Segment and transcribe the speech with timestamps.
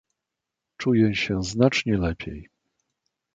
[0.77, 2.49] "Czuję się znacznie lepiej."